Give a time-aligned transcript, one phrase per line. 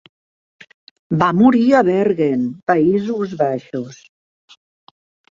[1.17, 4.01] Va morir a Bergen, Països Baixos.